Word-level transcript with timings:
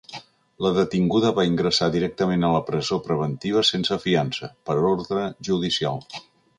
La 0.65 0.69
detinguda 0.77 1.31
va 1.39 1.45
ingressar 1.49 1.89
directament 1.97 2.47
a 2.47 2.51
la 2.55 2.63
presó 2.71 2.99
preventiva 3.11 3.65
sense 3.73 4.01
fiança, 4.09 4.53
per 4.71 4.81
ordre 4.95 5.31
judicial. 5.53 6.07